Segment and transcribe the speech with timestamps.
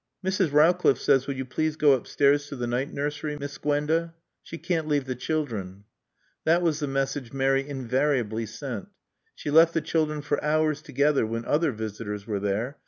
[0.25, 0.51] "Mrs.
[0.51, 4.15] Rowcliffe says will you please go upstairs to the night nursery, Miss Gwenda.
[4.41, 5.83] She can't leave the children."
[6.43, 8.87] That was the message Mary invariably sent.
[9.35, 12.79] She left the children for hours together when other visitors were there.